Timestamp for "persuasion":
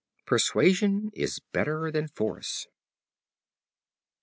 0.25-1.11